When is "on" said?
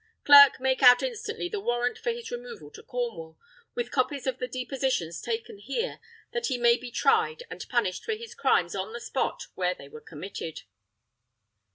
8.73-8.93